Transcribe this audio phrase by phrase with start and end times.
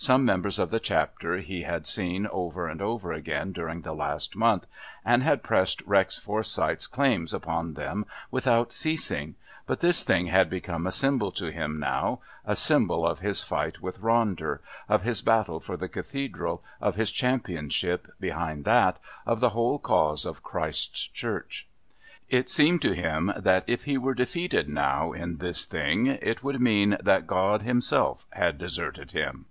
[0.00, 4.36] Some members of the Chapter he had seen over and over again during the last
[4.36, 4.66] months,
[5.04, 9.34] and had pressed Rex Forsyth's claims upon them without ceasing,
[9.66, 13.80] but this thing had become a symbol to him now a symbol of his fight
[13.80, 19.50] with Ronder, of his battle for the Cathedral, of his championship, behind that, of the
[19.50, 21.68] whole cause of Christ's Church.
[22.28, 26.60] It seemed to him that if he were defeated now in this thing it would
[26.60, 29.46] mean that God Himself had deserted him.